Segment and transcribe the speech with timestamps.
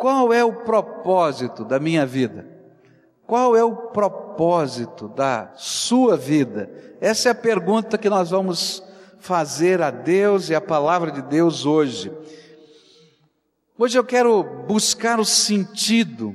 [0.00, 2.48] qual é o propósito da minha vida?
[3.26, 6.70] Qual é o propósito da sua vida?
[7.02, 8.82] Essa é a pergunta que nós vamos
[9.18, 12.10] fazer a Deus e a palavra de Deus hoje.
[13.76, 16.34] Hoje eu quero buscar o sentido,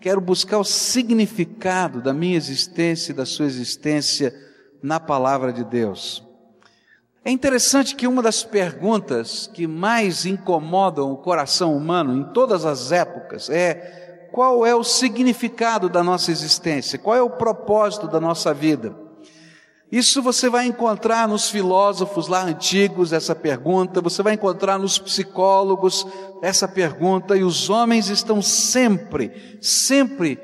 [0.00, 4.34] quero buscar o significado da minha existência e da sua existência
[4.82, 6.25] na palavra de Deus.
[7.26, 12.92] É interessante que uma das perguntas que mais incomodam o coração humano em todas as
[12.92, 18.54] épocas é qual é o significado da nossa existência, qual é o propósito da nossa
[18.54, 18.94] vida.
[19.90, 26.06] Isso você vai encontrar nos filósofos lá antigos essa pergunta, você vai encontrar nos psicólogos
[26.40, 30.38] essa pergunta, e os homens estão sempre, sempre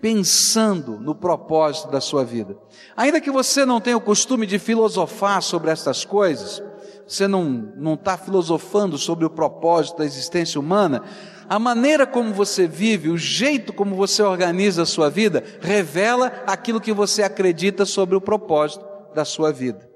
[0.00, 2.56] pensando no propósito da sua vida.
[2.96, 6.62] Ainda que você não tenha o costume de filosofar sobre estas coisas,
[7.06, 11.02] você não está filosofando sobre o propósito da existência humana,
[11.48, 16.80] a maneira como você vive, o jeito como você organiza a sua vida, revela aquilo
[16.80, 19.88] que você acredita sobre o propósito da sua vida.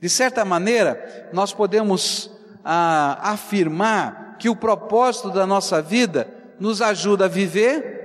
[0.00, 2.30] De certa maneira, nós podemos
[2.64, 6.28] ah, afirmar que o propósito da nossa vida
[6.58, 7.99] nos ajuda a viver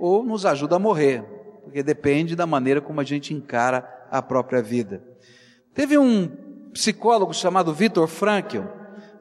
[0.00, 1.22] ou nos ajuda a morrer,
[1.62, 5.04] porque depende da maneira como a gente encara a própria vida.
[5.74, 6.26] Teve um
[6.72, 8.62] psicólogo chamado Viktor Frankl,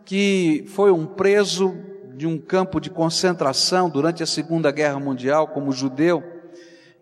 [0.05, 1.75] que foi um preso
[2.15, 6.23] de um campo de concentração durante a Segunda Guerra Mundial como judeu,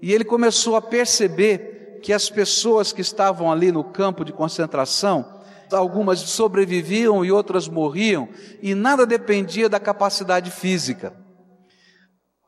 [0.02, 5.25] e ele começou a perceber que as pessoas que estavam ali no campo de concentração,
[5.72, 8.28] algumas sobreviviam e outras morriam,
[8.61, 11.27] e nada dependia da capacidade física.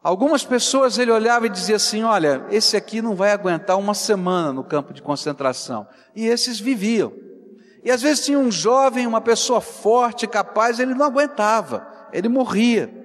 [0.02, 4.54] Algumas pessoas ele olhava e dizia assim: Olha, esse aqui não vai aguentar uma semana
[4.54, 5.86] no campo de concentração.
[6.16, 7.12] E esses viviam.
[7.84, 12.98] E às vezes tinha um jovem, uma pessoa forte, capaz, ele não aguentava, ele morria.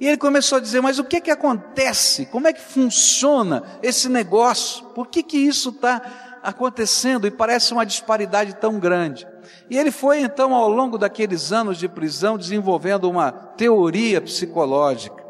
[0.00, 2.26] E ele começou a dizer: Mas o que que acontece?
[2.26, 4.84] Como é que funciona esse negócio?
[4.86, 9.28] Por que que isso está acontecendo e parece uma disparidade tão grande?
[9.70, 15.21] E ele foi então, ao longo daqueles anos de prisão, desenvolvendo uma teoria psicológica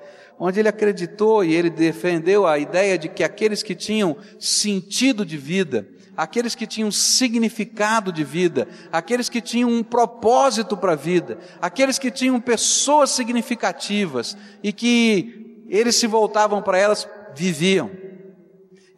[0.45, 5.39] onde ele acreditou e ele defendeu a ideia de que aqueles que tinham sentido de
[5.39, 5.87] vida,
[6.17, 11.97] aqueles que tinham significado de vida, aqueles que tinham um propósito para a vida, aqueles
[11.97, 17.89] que tinham pessoas significativas e que eles se voltavam para elas, viviam.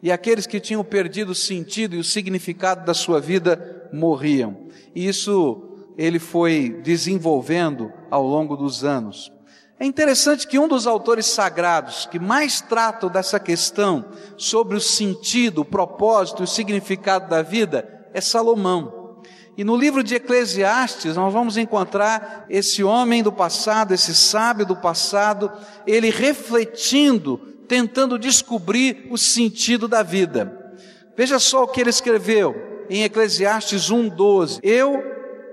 [0.01, 4.65] E aqueles que tinham perdido o sentido e o significado da sua vida morriam.
[4.95, 9.34] E isso ele foi desenvolvendo ao longo dos anos.
[9.77, 14.05] É interessante que um dos autores sagrados que mais tratam dessa questão
[14.37, 19.21] sobre o sentido, o propósito e o significado da vida é Salomão.
[19.57, 24.77] E no livro de Eclesiastes nós vamos encontrar esse homem do passado, esse sábio do
[24.77, 25.51] passado,
[25.85, 27.37] ele refletindo,
[27.67, 30.73] tentando descobrir o sentido da vida.
[31.17, 34.59] Veja só o que ele escreveu em Eclesiastes 1:12.
[34.63, 35.03] Eu,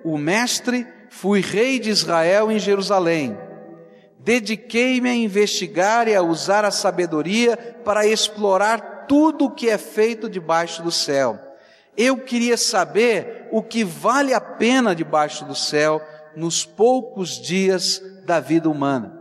[0.05, 3.37] o mestre, fui rei de Israel em Jerusalém
[4.25, 10.29] Dediquei-me a investigar e a usar a sabedoria para explorar tudo o que é feito
[10.29, 11.39] debaixo do céu.
[11.97, 16.01] Eu queria saber o que vale a pena debaixo do céu
[16.37, 19.21] nos poucos dias da vida humana.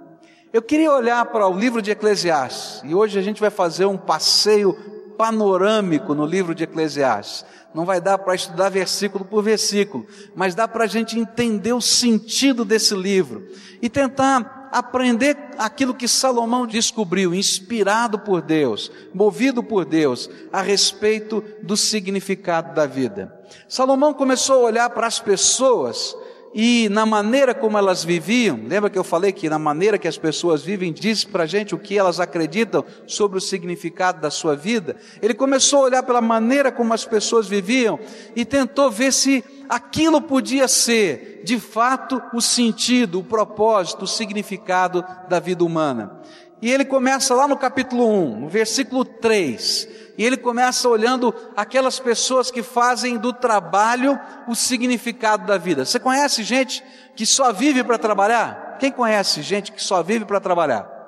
[0.53, 3.97] Eu queria olhar para o livro de Eclesiastes e hoje a gente vai fazer um
[3.97, 4.73] passeio
[5.17, 7.43] panorâmico no livro de Eclesiastes.
[7.73, 11.81] Não vai dar para estudar versículo por versículo, mas dá para a gente entender o
[11.81, 13.47] sentido desse livro
[13.81, 21.43] e tentar aprender aquilo que Salomão descobriu, inspirado por Deus, movido por Deus, a respeito
[21.61, 23.37] do significado da vida.
[23.67, 26.15] Salomão começou a olhar para as pessoas
[26.53, 30.17] e na maneira como elas viviam, lembra que eu falei que na maneira que as
[30.17, 34.55] pessoas vivem diz para a gente o que elas acreditam sobre o significado da sua
[34.55, 34.97] vida?
[35.21, 37.97] Ele começou a olhar pela maneira como as pessoas viviam
[38.35, 45.05] e tentou ver se aquilo podia ser, de fato, o sentido, o propósito, o significado
[45.29, 46.21] da vida humana.
[46.61, 49.87] E ele começa lá no capítulo 1, no versículo 3,
[50.17, 55.85] e ele começa olhando aquelas pessoas que fazem do trabalho o significado da vida.
[55.85, 56.83] Você conhece gente
[57.15, 58.77] que só vive para trabalhar?
[58.79, 61.01] Quem conhece gente que só vive para trabalhar?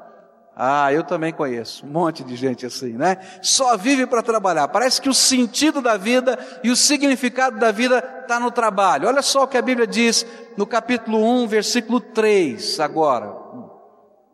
[0.55, 3.17] Ah, eu também conheço um monte de gente assim, né?
[3.41, 4.67] Só vive para trabalhar.
[4.67, 9.07] Parece que o sentido da vida e o significado da vida está no trabalho.
[9.07, 13.44] Olha só o que a Bíblia diz no capítulo 1, versículo 3, agora.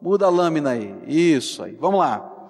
[0.02, 0.96] Muda a lâmina aí.
[1.08, 1.76] Isso aí.
[1.80, 2.50] Vamos lá.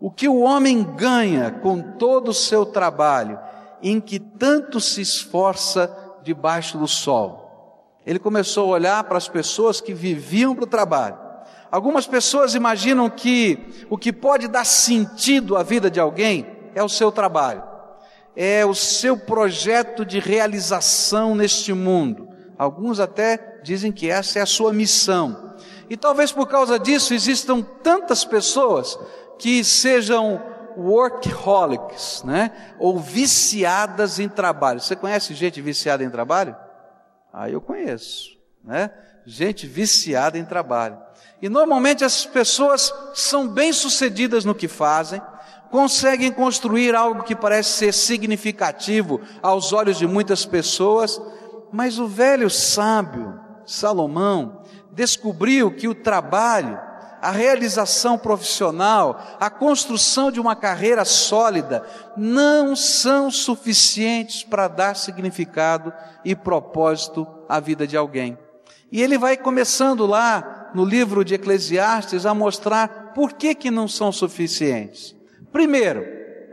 [0.00, 3.38] O que o homem ganha com todo o seu trabalho,
[3.82, 7.96] em que tanto se esforça debaixo do sol.
[8.04, 11.22] Ele começou a olhar para as pessoas que viviam para o trabalho
[11.72, 16.88] Algumas pessoas imaginam que o que pode dar sentido à vida de alguém é o
[16.88, 17.62] seu trabalho,
[18.36, 22.28] é o seu projeto de realização neste mundo.
[22.58, 25.51] Alguns até dizem que essa é a sua missão.
[25.92, 28.98] E talvez por causa disso existam tantas pessoas
[29.38, 30.42] que sejam
[30.74, 32.50] workaholics, né?
[32.78, 34.80] Ou viciadas em trabalho.
[34.80, 36.56] Você conhece gente viciada em trabalho?
[37.30, 38.30] Ah, eu conheço,
[38.64, 38.90] né?
[39.26, 40.98] Gente viciada em trabalho.
[41.42, 45.20] E normalmente essas pessoas são bem-sucedidas no que fazem,
[45.70, 51.20] conseguem construir algo que parece ser significativo aos olhos de muitas pessoas,
[51.70, 54.61] mas o velho sábio, Salomão,
[54.92, 56.78] descobriu que o trabalho,
[57.20, 61.84] a realização profissional, a construção de uma carreira sólida,
[62.16, 65.92] não são suficientes para dar significado
[66.24, 68.38] e propósito à vida de alguém.
[68.90, 73.88] E ele vai começando lá no livro de Eclesiastes a mostrar por que que não
[73.88, 75.14] são suficientes.
[75.50, 76.04] Primeiro,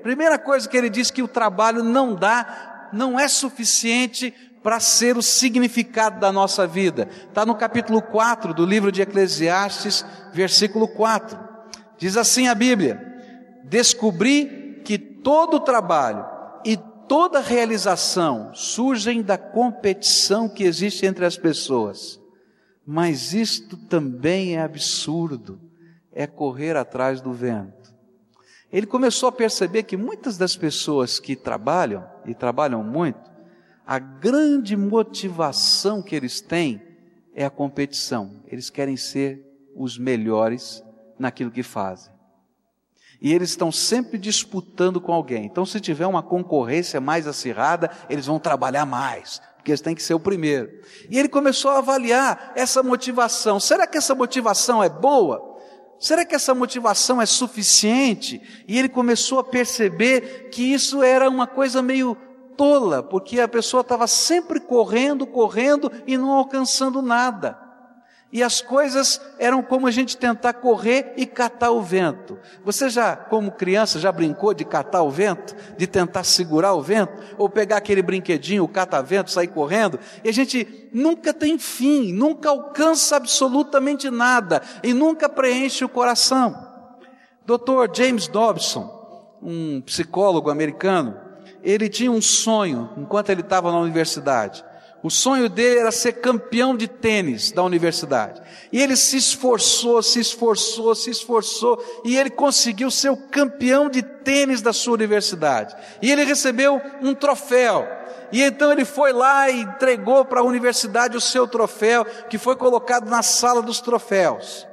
[0.02, 5.18] primeira coisa que ele diz que o trabalho não dá, não é suficiente para ser
[5.18, 7.08] o significado da nossa vida.
[7.28, 11.40] Está no capítulo 4 do livro de Eclesiastes, versículo 4.
[11.98, 13.02] Diz assim a Bíblia:
[13.64, 16.26] Descobri que todo trabalho
[16.66, 16.78] e
[17.08, 22.20] toda realização surgem da competição que existe entre as pessoas.
[22.86, 25.60] Mas isto também é absurdo,
[26.12, 27.94] é correr atrás do vento.
[28.72, 33.29] Ele começou a perceber que muitas das pessoas que trabalham, e trabalham muito,
[33.90, 36.80] a grande motivação que eles têm
[37.34, 38.44] é a competição.
[38.46, 39.44] Eles querem ser
[39.76, 40.84] os melhores
[41.18, 42.14] naquilo que fazem.
[43.20, 45.44] E eles estão sempre disputando com alguém.
[45.44, 50.04] Então, se tiver uma concorrência mais acirrada, eles vão trabalhar mais, porque eles têm que
[50.04, 50.70] ser o primeiro.
[51.10, 53.60] E ele começou a avaliar essa motivação.
[53.60, 55.58] Será que essa motivação é boa?
[56.00, 58.40] Será que essa motivação é suficiente?
[58.68, 62.16] E ele começou a perceber que isso era uma coisa meio
[62.60, 67.58] tola, porque a pessoa estava sempre correndo, correndo e não alcançando nada.
[68.34, 72.38] E as coisas eram como a gente tentar correr e catar o vento.
[72.66, 75.56] Você já, como criança, já brincou de catar o vento?
[75.78, 77.14] De tentar segurar o vento?
[77.38, 79.98] Ou pegar aquele brinquedinho, o cata-vento, sair correndo?
[80.22, 86.68] E a gente nunca tem fim, nunca alcança absolutamente nada e nunca preenche o coração.
[87.46, 87.90] Dr.
[87.96, 91.29] James Dobson, um psicólogo americano,
[91.64, 94.64] ele tinha um sonho enquanto ele estava na universidade.
[95.02, 98.42] O sonho dele era ser campeão de tênis da universidade.
[98.72, 104.02] E ele se esforçou, se esforçou, se esforçou, e ele conseguiu ser o campeão de
[104.02, 105.74] tênis da sua universidade.
[106.02, 107.88] E ele recebeu um troféu.
[108.32, 112.58] E então ele foi lá e entregou para a universidade o seu troféu, que foi
[112.58, 114.68] colocado na sala dos troféus.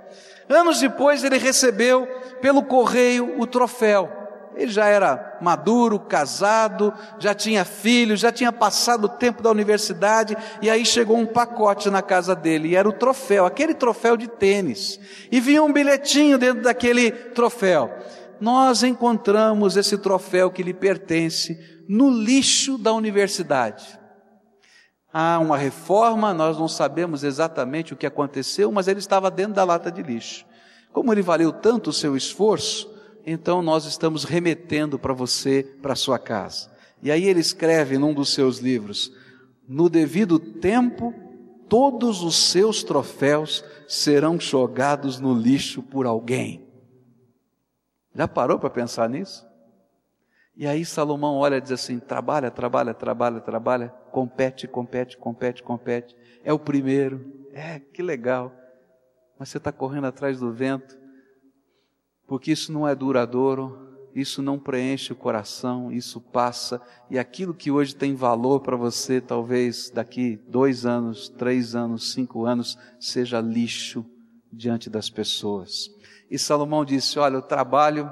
[0.48, 2.06] Anos depois ele recebeu
[2.40, 4.10] pelo correio o troféu.
[4.56, 10.34] Ele já era maduro, casado, já tinha filhos, já tinha passado o tempo da universidade,
[10.62, 14.26] e aí chegou um pacote na casa dele, e era o troféu, aquele troféu de
[14.26, 14.98] tênis.
[15.30, 17.92] E vinha um bilhetinho dentro daquele troféu.
[18.40, 23.98] Nós encontramos esse troféu que lhe pertence no lixo da universidade.
[25.12, 29.64] Há uma reforma, nós não sabemos exatamente o que aconteceu, mas ele estava dentro da
[29.64, 30.44] lata de lixo.
[30.92, 32.95] Como ele valeu tanto o seu esforço,
[33.26, 36.70] então nós estamos remetendo para você, para sua casa.
[37.02, 39.12] E aí ele escreve num dos seus livros:
[39.68, 41.12] no devido tempo,
[41.68, 46.64] todos os seus troféus serão jogados no lixo por alguém.
[48.14, 49.44] Já parou para pensar nisso?
[50.56, 56.16] E aí Salomão olha e diz assim: trabalha, trabalha, trabalha, trabalha, compete, compete, compete, compete.
[56.44, 57.44] É o primeiro.
[57.52, 58.52] É, que legal.
[59.36, 61.05] Mas você está correndo atrás do vento
[62.26, 66.80] porque isso não é duradouro, isso não preenche o coração, isso passa,
[67.10, 72.46] e aquilo que hoje tem valor para você, talvez daqui dois anos, três anos, cinco
[72.46, 74.06] anos, seja lixo
[74.50, 75.90] diante das pessoas.
[76.30, 78.10] E Salomão disse: Olha, o trabalho,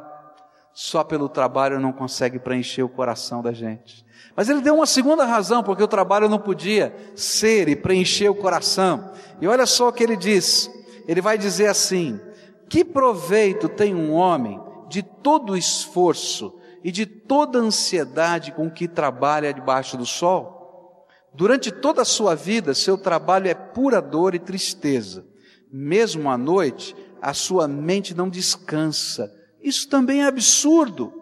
[0.75, 4.04] só pelo trabalho não consegue preencher o coração da gente.
[4.37, 8.35] Mas ele deu uma segunda razão, porque o trabalho não podia ser e preencher o
[8.35, 9.12] coração.
[9.40, 10.71] E olha só o que ele diz:
[11.09, 12.21] ele vai dizer assim:
[12.68, 18.71] que proveito tem um homem de todo o esforço e de toda a ansiedade com
[18.71, 21.06] que trabalha debaixo do sol?
[21.33, 25.26] Durante toda a sua vida, seu trabalho é pura dor e tristeza.
[25.73, 29.33] Mesmo à noite, a sua mente não descansa.
[29.61, 31.12] Isso também é absurdo.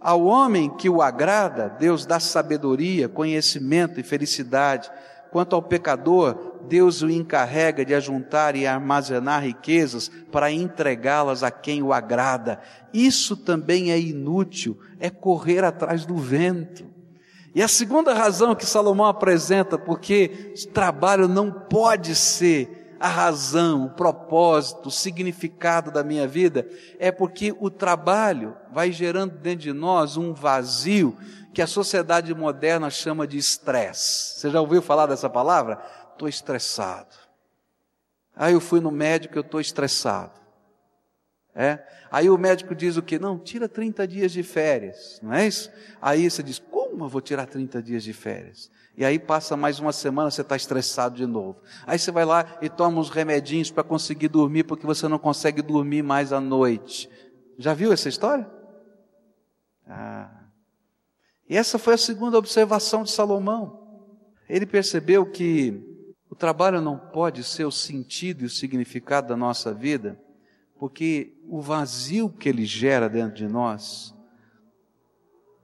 [0.00, 4.88] Ao homem que o agrada, Deus dá sabedoria, conhecimento e felicidade.
[5.32, 11.82] Quanto ao pecador, Deus o encarrega de ajuntar e armazenar riquezas para entregá-las a quem
[11.82, 12.60] o agrada.
[12.92, 16.84] Isso também é inútil, é correr atrás do vento.
[17.54, 23.90] E a segunda razão que Salomão apresenta, porque trabalho não pode ser a razão, o
[23.90, 26.66] propósito, o significado da minha vida,
[26.98, 31.16] é porque o trabalho vai gerando dentro de nós um vazio
[31.52, 34.38] que a sociedade moderna chama de estresse.
[34.38, 35.80] Você já ouviu falar dessa palavra?
[36.16, 37.14] Estou estressado.
[38.34, 40.40] Aí eu fui no médico, eu estou estressado.
[41.54, 41.86] É?
[42.10, 43.18] Aí o médico diz o que?
[43.18, 45.70] Não, tira 30 dias de férias, não é isso?
[46.02, 48.70] Aí você diz, como eu vou tirar 30 dias de férias?
[48.94, 51.60] E aí passa mais uma semana, você está estressado de novo.
[51.86, 55.62] Aí você vai lá e toma uns remedinhos para conseguir dormir, porque você não consegue
[55.62, 57.10] dormir mais à noite.
[57.58, 58.50] Já viu essa história?
[59.86, 60.30] Ah.
[61.48, 64.04] E essa foi a segunda observação de Salomão.
[64.48, 65.95] Ele percebeu que
[66.30, 70.20] o trabalho não pode ser o sentido e o significado da nossa vida,
[70.78, 74.16] porque o vazio que ele gera dentro de nós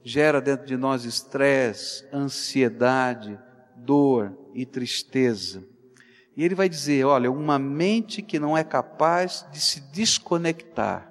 [0.05, 3.39] gera dentro de nós estresse, ansiedade,
[3.77, 5.65] dor e tristeza.
[6.37, 11.09] E ele vai dizer: olha, uma mente que não é capaz de se desconectar,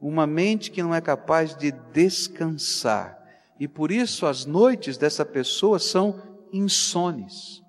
[0.00, 3.18] uma mente que não é capaz de descansar,
[3.58, 7.62] e por isso as noites dessa pessoa são insones.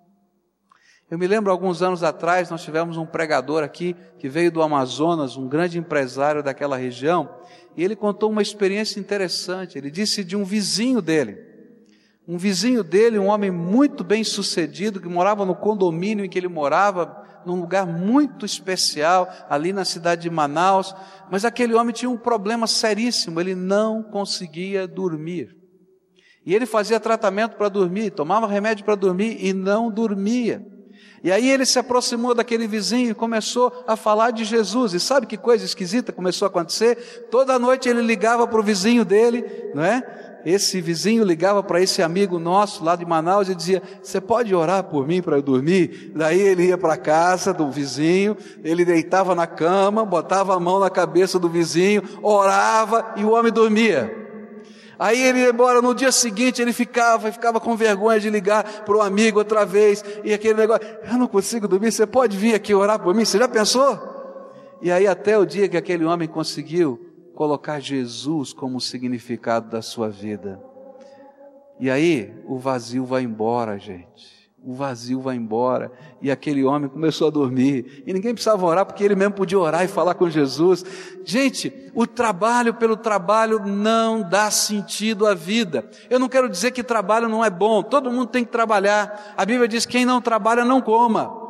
[1.09, 5.35] Eu me lembro alguns anos atrás, nós tivemos um pregador aqui que veio do Amazonas,
[5.35, 7.27] um grande empresário daquela região,
[7.75, 9.75] e ele contou uma experiência interessante.
[9.75, 11.37] Ele disse de um vizinho dele.
[12.27, 16.47] Um vizinho dele, um homem muito bem sucedido, que morava no condomínio em que ele
[16.47, 20.93] morava, num lugar muito especial, ali na cidade de Manaus.
[21.31, 25.55] Mas aquele homem tinha um problema seríssimo, ele não conseguia dormir.
[26.45, 30.63] E ele fazia tratamento para dormir, tomava remédio para dormir e não dormia.
[31.23, 34.93] E aí ele se aproximou daquele vizinho e começou a falar de Jesus.
[34.93, 37.27] E sabe que coisa esquisita começou a acontecer?
[37.29, 40.03] Toda noite ele ligava para o vizinho dele, não é?
[40.45, 44.85] Esse vizinho ligava para esse amigo nosso lá de Manaus e dizia: Você pode orar
[44.85, 46.11] por mim para eu dormir?
[46.15, 50.79] Daí ele ia para a casa do vizinho, ele deitava na cama, botava a mão
[50.79, 54.18] na cabeça do vizinho, orava e o homem dormia.
[54.99, 58.97] Aí ele ia embora, no dia seguinte ele ficava, ficava com vergonha de ligar para
[58.97, 62.73] o amigo outra vez, e aquele negócio, eu não consigo dormir, você pode vir aqui
[62.73, 63.23] orar por mim?
[63.23, 63.97] Você já pensou?
[64.81, 66.99] E aí até o dia que aquele homem conseguiu
[67.33, 70.61] colocar Jesus como significado da sua vida.
[71.79, 75.91] E aí o vazio vai embora, gente o vazio vai embora.
[76.21, 78.03] E aquele homem começou a dormir.
[78.05, 80.85] E ninguém precisava orar, porque ele mesmo podia orar e falar com Jesus.
[81.23, 85.89] Gente, o trabalho pelo trabalho não dá sentido à vida.
[86.09, 87.81] Eu não quero dizer que trabalho não é bom.
[87.81, 89.33] Todo mundo tem que trabalhar.
[89.37, 91.48] A Bíblia diz: quem não trabalha, não coma.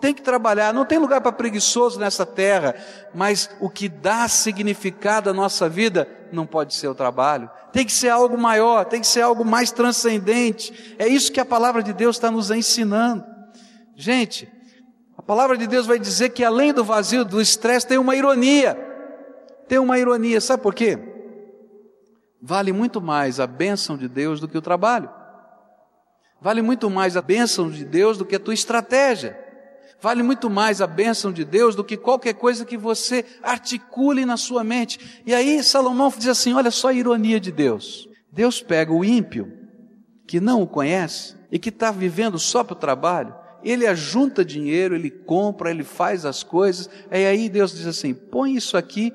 [0.00, 2.74] Tem que trabalhar, não tem lugar para preguiçoso nessa terra,
[3.14, 7.92] mas o que dá significado à nossa vida não pode ser o trabalho, tem que
[7.92, 10.96] ser algo maior, tem que ser algo mais transcendente.
[10.98, 13.24] É isso que a palavra de Deus está nos ensinando.
[13.94, 14.50] Gente,
[15.18, 18.74] a palavra de Deus vai dizer que além do vazio, do estresse, tem uma ironia.
[19.68, 20.98] Tem uma ironia, sabe por quê?
[22.40, 25.10] Vale muito mais a bênção de Deus do que o trabalho.
[26.40, 29.38] Vale muito mais a bênção de Deus do que a tua estratégia.
[30.02, 34.36] Vale muito mais a bênção de Deus do que qualquer coisa que você articule na
[34.36, 35.22] sua mente.
[35.26, 38.08] E aí Salomão diz assim: olha só a ironia de Deus.
[38.32, 39.52] Deus pega o ímpio,
[40.26, 44.94] que não o conhece e que está vivendo só para o trabalho, ele ajunta dinheiro,
[44.94, 49.12] ele compra, ele faz as coisas, e aí Deus diz assim: põe isso aqui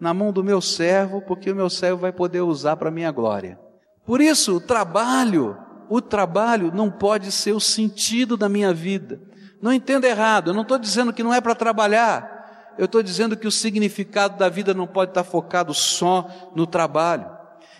[0.00, 3.10] na mão do meu servo, porque o meu servo vai poder usar para a minha
[3.10, 3.58] glória.
[4.04, 5.56] Por isso, o trabalho,
[5.88, 9.20] o trabalho não pode ser o sentido da minha vida.
[9.60, 13.36] Não entenda errado, eu não estou dizendo que não é para trabalhar, eu estou dizendo
[13.36, 17.36] que o significado da vida não pode estar focado só no trabalho.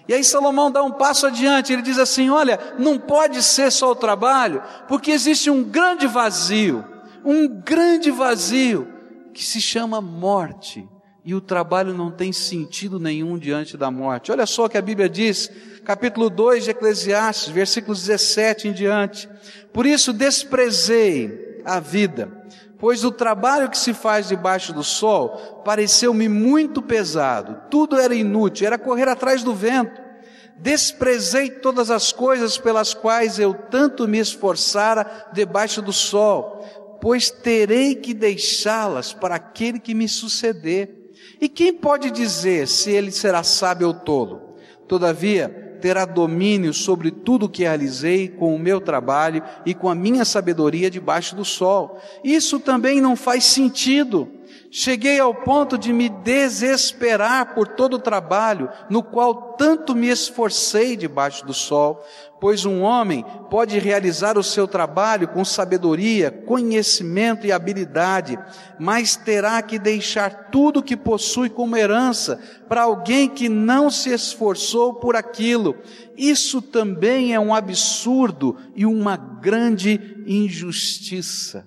[0.09, 3.91] E aí Salomão dá um passo adiante, ele diz assim: olha, não pode ser só
[3.91, 6.85] o trabalho, porque existe um grande vazio,
[7.25, 8.89] um grande vazio
[9.35, 10.89] que se chama morte.
[11.25, 14.31] E o trabalho não tem sentido nenhum diante da morte.
[14.31, 15.51] Olha só o que a Bíblia diz,
[15.85, 19.29] capítulo 2 de Eclesiastes, versículos 17 em diante.
[19.73, 22.31] Por isso desprezei a vida,
[22.79, 28.67] pois o trabalho que se faz debaixo do sol pareceu-me muito pesado, tudo era inútil,
[28.67, 30.07] era correr atrás do vento.
[30.59, 37.95] Desprezei todas as coisas pelas quais eu tanto me esforçara debaixo do sol, pois terei
[37.95, 41.13] que deixá-las para aquele que me suceder.
[41.39, 44.57] E quem pode dizer se ele será sábio ou tolo?
[44.89, 49.95] Todavia, terá domínio sobre tudo o que realizei com o meu trabalho e com a
[49.95, 52.01] minha sabedoria debaixo do sol.
[52.25, 54.29] Isso também não faz sentido.
[54.79, 60.99] Cheguei ao ponto de me desesperar por todo o trabalho no qual tanto me esforcei
[60.99, 62.05] debaixo do sol,
[62.39, 68.39] pois um homem pode realizar o seu trabalho com sabedoria, conhecimento e habilidade,
[68.79, 74.93] mas terá que deixar tudo que possui como herança para alguém que não se esforçou
[74.93, 75.75] por aquilo.
[76.19, 81.67] Isso também é um absurdo e uma grande injustiça.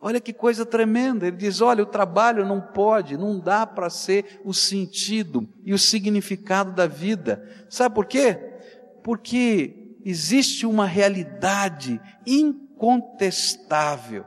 [0.00, 1.26] Olha que coisa tremenda.
[1.26, 5.78] Ele diz: olha, o trabalho não pode, não dá para ser o sentido e o
[5.78, 7.66] significado da vida.
[7.68, 8.34] Sabe por quê?
[9.02, 14.24] Porque existe uma realidade incontestável.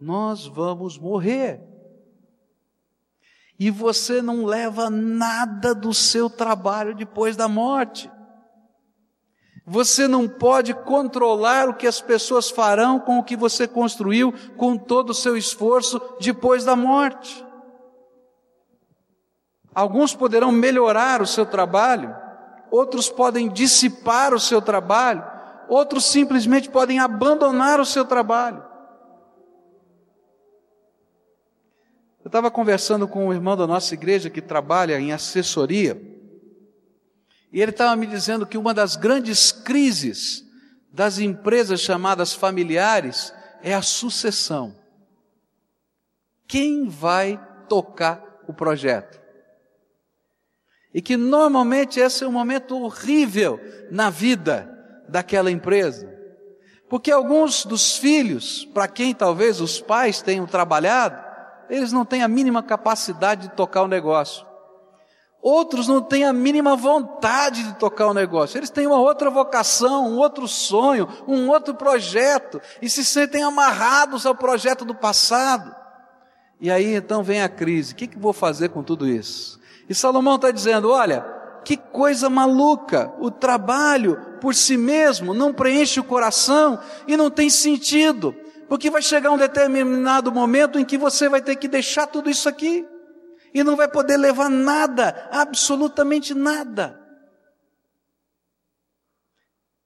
[0.00, 1.60] Nós vamos morrer.
[3.58, 8.08] E você não leva nada do seu trabalho depois da morte.
[9.70, 14.78] Você não pode controlar o que as pessoas farão com o que você construiu com
[14.78, 17.44] todo o seu esforço depois da morte.
[19.74, 22.16] Alguns poderão melhorar o seu trabalho,
[22.70, 25.22] outros podem dissipar o seu trabalho,
[25.68, 28.64] outros simplesmente podem abandonar o seu trabalho.
[32.24, 36.17] Eu estava conversando com um irmão da nossa igreja que trabalha em assessoria.
[37.52, 40.44] E ele estava me dizendo que uma das grandes crises
[40.92, 44.74] das empresas chamadas familiares é a sucessão.
[46.46, 49.20] Quem vai tocar o projeto?
[50.92, 54.74] E que normalmente esse é um momento horrível na vida
[55.08, 56.16] daquela empresa.
[56.88, 61.22] Porque alguns dos filhos, para quem talvez os pais tenham trabalhado,
[61.68, 64.47] eles não têm a mínima capacidade de tocar o negócio.
[65.40, 68.58] Outros não têm a mínima vontade de tocar o negócio.
[68.58, 74.26] Eles têm uma outra vocação, um outro sonho, um outro projeto e se sentem amarrados
[74.26, 75.74] ao projeto do passado.
[76.60, 79.60] E aí então vem a crise: o que, que vou fazer com tudo isso?
[79.88, 81.24] E Salomão está dizendo: olha,
[81.64, 83.12] que coisa maluca!
[83.20, 88.34] O trabalho por si mesmo não preenche o coração e não tem sentido,
[88.68, 92.48] porque vai chegar um determinado momento em que você vai ter que deixar tudo isso
[92.48, 92.84] aqui
[93.52, 96.98] e não vai poder levar nada, absolutamente nada.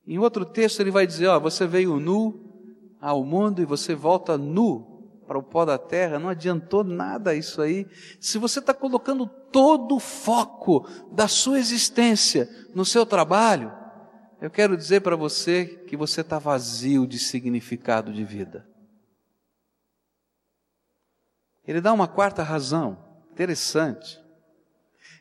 [0.07, 2.53] Em outro texto ele vai dizer: ó, você veio nu
[3.01, 4.93] ao mundo e você volta nu
[5.27, 7.87] para o pó da terra, não adiantou nada isso aí.
[8.21, 13.73] Se você está colocando todo o foco da sua existência no seu trabalho,
[14.41, 18.69] eu quero dizer para você que você está vazio de significado de vida.
[21.65, 23.12] Ele dá uma quarta razão.
[23.33, 24.21] Interessante.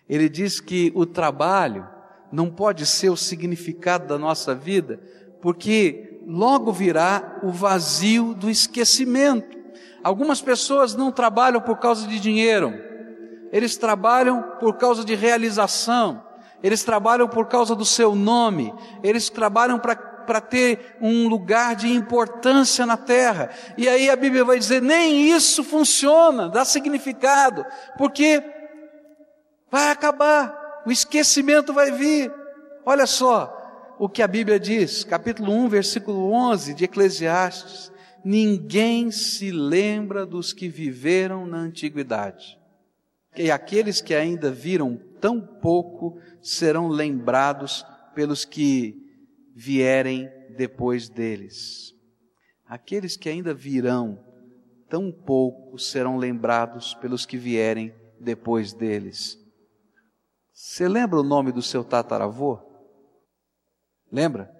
[0.07, 1.87] Ele diz que o trabalho
[2.31, 4.99] não pode ser o significado da nossa vida,
[5.41, 9.57] porque logo virá o vazio do esquecimento.
[10.03, 12.73] Algumas pessoas não trabalham por causa de dinheiro,
[13.51, 16.23] eles trabalham por causa de realização,
[16.61, 21.87] eles trabalham por causa do seu nome, eles trabalham para para ter um lugar de
[21.89, 23.49] importância na terra.
[23.77, 27.65] E aí a Bíblia vai dizer: nem isso funciona, dá significado,
[27.97, 28.43] porque
[29.69, 32.31] vai acabar, o esquecimento vai vir.
[32.85, 33.57] Olha só
[33.99, 37.91] o que a Bíblia diz, capítulo 1, versículo 11 de Eclesiastes:
[38.23, 42.59] Ninguém se lembra dos que viveram na antiguidade.
[43.35, 49.00] E aqueles que ainda viram tão pouco serão lembrados pelos que
[49.55, 51.93] vierem depois deles.
[52.65, 54.23] Aqueles que ainda virão,
[54.89, 59.37] tão pouco serão lembrados pelos que vierem depois deles.
[60.53, 62.59] Você lembra o nome do seu tataravô?
[64.11, 64.51] Lembra?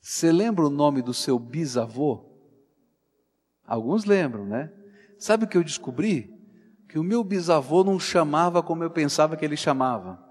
[0.00, 2.24] Você lembra o nome do seu bisavô?
[3.66, 4.72] Alguns lembram, né?
[5.18, 6.34] Sabe o que eu descobri?
[6.88, 10.29] Que o meu bisavô não chamava como eu pensava que ele chamava.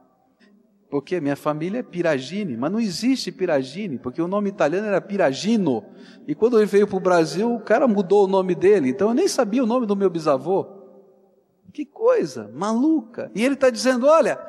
[0.90, 5.86] Porque minha família é Piragine, mas não existe Piragine, porque o nome italiano era Piragino.
[6.28, 9.14] E quando ele veio para o Brasil, o cara mudou o nome dele, então eu
[9.14, 10.66] nem sabia o nome do meu bisavô.
[11.72, 13.32] Que coisa maluca.
[13.36, 14.40] E ele está dizendo: olha,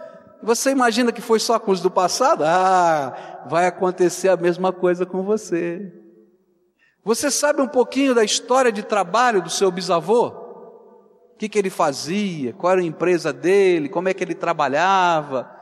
[0.42, 2.42] você imagina que foi só com os do passado?
[2.46, 5.92] Ah, vai acontecer a mesma coisa com você.
[7.04, 10.28] Você sabe um pouquinho da história de trabalho do seu bisavô?
[10.28, 12.54] O que, que ele fazia?
[12.54, 13.90] Qual era a empresa dele?
[13.90, 15.59] Como é que ele trabalhava?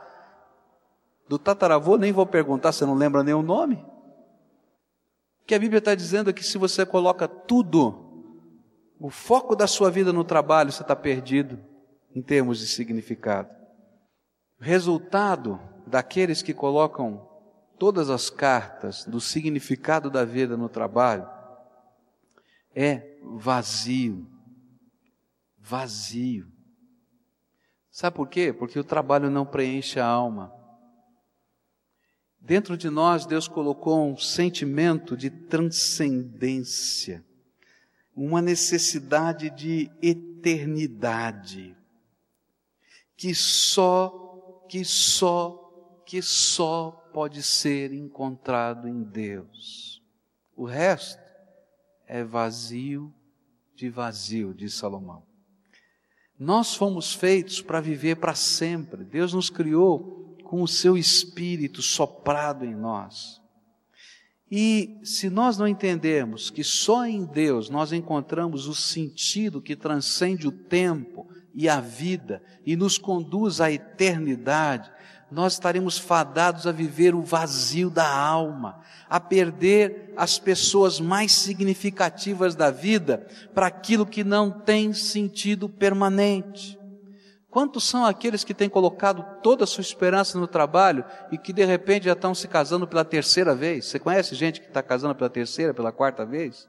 [1.29, 3.85] Do tataravô nem vou perguntar, você não lembra nem o nome?
[5.45, 8.33] Que a Bíblia está dizendo é que se você coloca tudo,
[8.99, 11.59] o foco da sua vida no trabalho, você está perdido
[12.15, 13.55] em termos de significado.
[14.59, 17.29] Resultado daqueles que colocam
[17.77, 21.29] todas as cartas do significado da vida no trabalho
[22.75, 24.27] é vazio.
[25.59, 26.47] Vazio.
[27.91, 28.51] Sabe por quê?
[28.51, 30.58] Porque o trabalho não preenche a alma.
[32.41, 37.23] Dentro de nós, Deus colocou um sentimento de transcendência,
[38.15, 41.75] uma necessidade de eternidade,
[43.15, 50.01] que só, que só, que só pode ser encontrado em Deus.
[50.55, 51.21] O resto
[52.07, 53.13] é vazio
[53.75, 55.23] de vazio, diz Salomão.
[56.37, 59.05] Nós fomos feitos para viver para sempre.
[59.05, 60.18] Deus nos criou
[60.49, 63.39] com o seu espírito soprado em nós.
[64.49, 70.47] E se nós não entendermos que só em Deus nós encontramos o sentido que transcende
[70.47, 74.91] o tempo e a vida e nos conduz à eternidade,
[75.31, 82.55] nós estaremos fadados a viver o vazio da alma, a perder as pessoas mais significativas
[82.55, 86.78] da vida para aquilo que não tem sentido permanente.
[87.49, 91.65] Quantos são aqueles que têm colocado toda a sua esperança no trabalho e que de
[91.65, 93.85] repente já estão se casando pela terceira vez?
[93.85, 96.67] Você conhece gente que está casando pela terceira, pela quarta vez?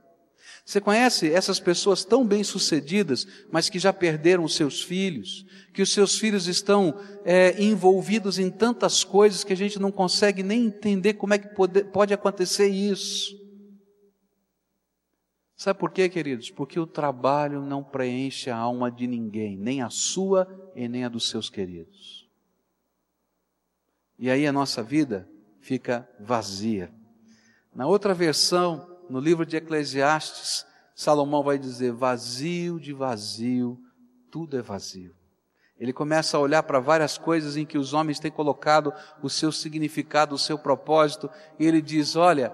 [0.65, 5.93] Você conhece essas pessoas tão bem-sucedidas, mas que já perderam os seus filhos, que os
[5.93, 11.15] seus filhos estão é, envolvidos em tantas coisas que a gente não consegue nem entender
[11.15, 13.40] como é que pode, pode acontecer isso.
[15.61, 16.51] Sabe por quê, queridos?
[16.51, 21.09] Porque o trabalho não preenche a alma de ninguém, nem a sua e nem a
[21.11, 22.27] dos seus queridos.
[24.19, 25.29] E aí a nossa vida
[25.61, 26.91] fica vazia.
[27.75, 33.79] Na outra versão, no livro de Eclesiastes, Salomão vai dizer: vazio de vazio,
[34.31, 35.15] tudo é vazio.
[35.79, 39.53] Ele começa a olhar para várias coisas em que os homens têm colocado o seu
[39.53, 42.51] significado, o seu propósito, e ele diz: Olha,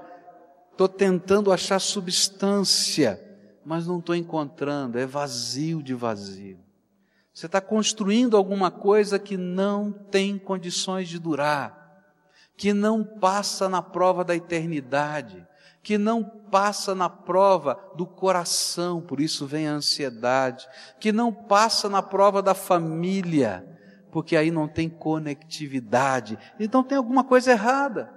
[0.76, 3.18] estou tentando achar substância,
[3.64, 6.58] mas não estou encontrando, é vazio de vazio.
[7.32, 12.04] Você está construindo alguma coisa que não tem condições de durar,
[12.56, 15.46] que não passa na prova da eternidade
[15.86, 20.66] que não passa na prova do coração, por isso vem a ansiedade,
[20.98, 23.64] que não passa na prova da família,
[24.10, 28.12] porque aí não tem conectividade, então tem alguma coisa errada.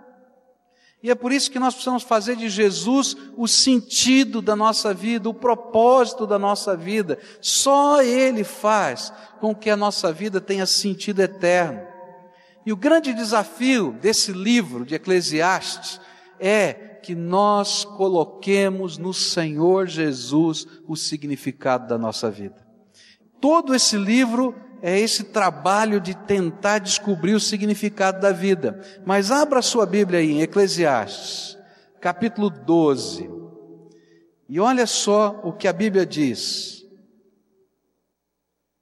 [1.02, 5.30] E é por isso que nós precisamos fazer de Jesus o sentido da nossa vida,
[5.30, 7.18] o propósito da nossa vida.
[7.40, 11.82] Só Ele faz com que a nossa vida tenha sentido eterno.
[12.66, 16.02] E o grande desafio desse livro de Eclesiastes
[16.38, 22.68] é que nós coloquemos no Senhor Jesus o significado da nossa vida.
[23.40, 28.82] Todo esse livro é esse trabalho de tentar descobrir o significado da vida.
[29.06, 31.58] Mas abra sua Bíblia aí em Eclesiastes,
[32.00, 33.30] capítulo 12.
[34.48, 36.84] E olha só o que a Bíblia diz.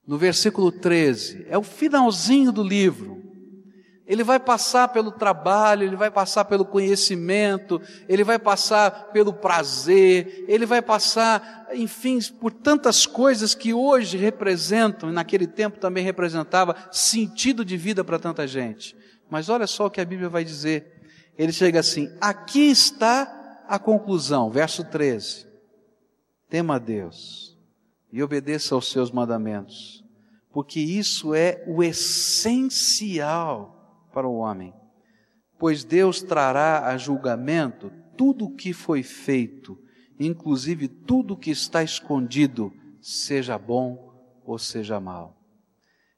[0.05, 3.16] No versículo 13, é o finalzinho do livro.
[4.07, 10.45] Ele vai passar pelo trabalho, ele vai passar pelo conhecimento, ele vai passar pelo prazer,
[10.47, 16.73] ele vai passar, enfim, por tantas coisas que hoje representam, e naquele tempo também representava,
[16.89, 18.95] sentido de vida para tanta gente.
[19.29, 21.01] Mas olha só o que a Bíblia vai dizer.
[21.37, 25.45] Ele chega assim: aqui está a conclusão, verso 13.
[26.49, 27.57] Tema a Deus
[28.09, 30.01] e obedeça aos seus mandamentos,
[30.49, 33.76] porque isso é o essencial
[34.17, 34.73] para o homem,
[35.59, 39.77] pois Deus trará a julgamento tudo o que foi feito,
[40.19, 45.39] inclusive tudo o que está escondido, seja bom ou seja mal.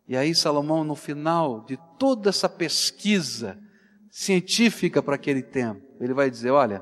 [0.08, 3.62] E aí Salomão, no final de toda essa pesquisa
[4.10, 6.82] científica para aquele tempo, ele vai dizer: olha,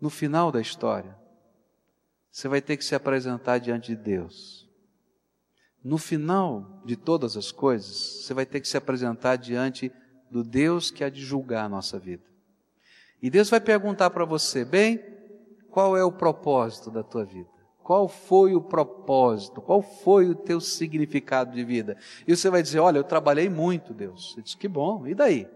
[0.00, 1.16] no final da história,
[2.28, 4.68] você vai ter que se apresentar diante de Deus
[5.84, 9.92] no final de todas as coisas, você vai ter que se apresentar diante
[10.30, 12.24] do Deus que há de julgar a nossa vida.
[13.20, 15.00] E Deus vai perguntar para você, bem,
[15.70, 17.50] qual é o propósito da tua vida?
[17.82, 19.60] Qual foi o propósito?
[19.60, 21.96] Qual foi o teu significado de vida?
[22.26, 24.34] E você vai dizer: Olha, eu trabalhei muito, Deus.
[24.34, 25.48] Ele diz: Que bom, e daí?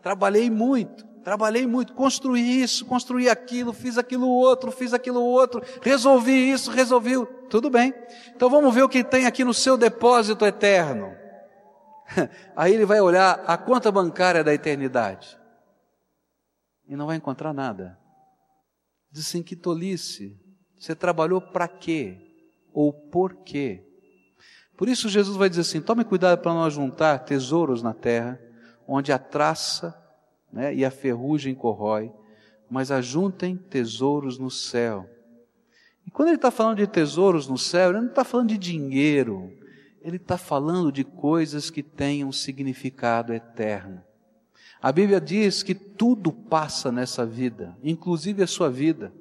[0.00, 1.06] Trabalhei muito.
[1.22, 7.14] Trabalhei muito, construí isso, construí aquilo, fiz aquilo outro, fiz aquilo outro, resolvi isso, resolvi.
[7.48, 7.94] Tudo bem.
[8.34, 11.14] Então vamos ver o que tem aqui no seu depósito eterno.
[12.56, 15.38] Aí ele vai olhar a conta bancária da eternidade
[16.88, 17.98] e não vai encontrar nada.
[19.10, 20.38] Diz assim: que tolice.
[20.78, 22.18] Você trabalhou para quê?
[22.72, 23.86] Ou por quê?
[24.76, 28.40] Por isso Jesus vai dizer assim: tome cuidado para não juntar tesouros na terra,
[28.88, 30.01] onde a traça
[30.52, 32.12] né, e a ferrugem corrói,
[32.68, 35.08] mas ajuntem tesouros no céu.
[36.06, 39.52] E quando ele está falando de tesouros no céu, ele não está falando de dinheiro,
[40.00, 44.02] ele está falando de coisas que têm um significado eterno.
[44.80, 49.12] A Bíblia diz que tudo passa nessa vida, inclusive a sua vida.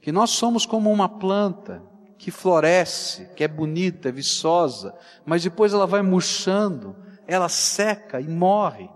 [0.00, 1.82] Que nós somos como uma planta
[2.18, 8.26] que floresce, que é bonita, é viçosa, mas depois ela vai murchando, ela seca e
[8.26, 8.88] morre.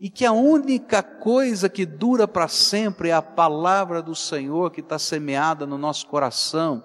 [0.00, 4.80] E que a única coisa que dura para sempre é a palavra do Senhor que
[4.80, 6.84] está semeada no nosso coração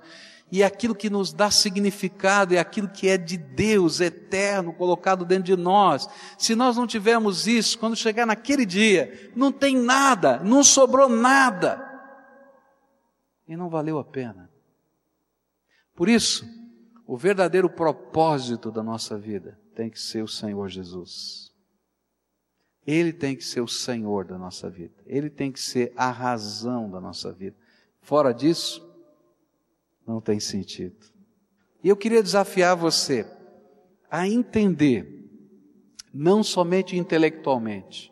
[0.51, 5.45] e aquilo que nos dá significado é aquilo que é de Deus, eterno, colocado dentro
[5.45, 6.09] de nós.
[6.37, 11.87] Se nós não tivermos isso, quando chegar naquele dia, não tem nada, não sobrou nada.
[13.47, 14.51] E não valeu a pena.
[15.95, 16.45] Por isso,
[17.07, 21.50] o verdadeiro propósito da nossa vida tem que ser o Senhor Jesus.
[22.85, 24.93] Ele tem que ser o Senhor da nossa vida.
[25.05, 27.55] Ele tem que ser a razão da nossa vida.
[28.01, 28.87] Fora disso,
[30.05, 30.95] não tem sentido.
[31.83, 33.25] E eu queria desafiar você
[34.09, 35.29] a entender,
[36.13, 38.11] não somente intelectualmente,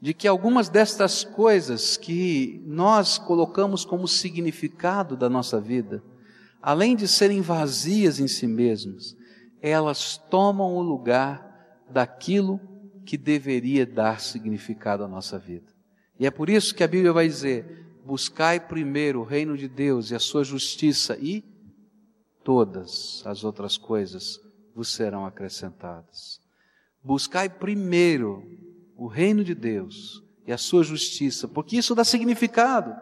[0.00, 6.02] de que algumas destas coisas que nós colocamos como significado da nossa vida,
[6.62, 9.16] além de serem vazias em si mesmas,
[9.60, 12.60] elas tomam o lugar daquilo
[13.04, 15.72] que deveria dar significado à nossa vida.
[16.18, 20.10] E é por isso que a Bíblia vai dizer: buscai primeiro o reino de Deus
[20.10, 21.44] e a sua justiça, e
[22.42, 24.40] todas as outras coisas
[24.74, 26.40] vos serão acrescentadas.
[27.02, 28.42] Buscai primeiro
[28.96, 32.94] o reino de Deus e a sua justiça, porque isso dá significado,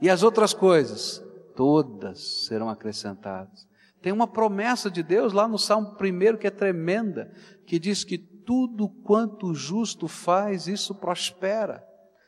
[0.00, 1.22] e as outras coisas,
[1.54, 3.68] todas serão acrescentadas.
[4.00, 7.30] Tem uma promessa de Deus lá no Salmo 1 que é tremenda,
[7.66, 11.84] que diz que tudo quanto o justo faz, isso prospera.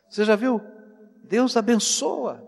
[0.09, 0.61] Você já viu?
[1.27, 2.45] Deus abençoa.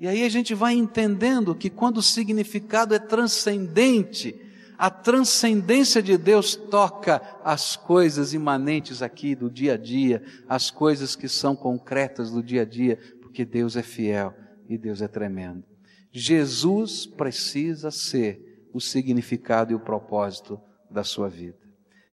[0.00, 4.34] E aí a gente vai entendendo que quando o significado é transcendente,
[4.76, 11.14] a transcendência de Deus toca as coisas imanentes aqui do dia a dia, as coisas
[11.14, 14.34] que são concretas do dia a dia, porque Deus é fiel
[14.68, 15.62] e Deus é tremendo.
[16.10, 21.61] Jesus precisa ser o significado e o propósito da sua vida.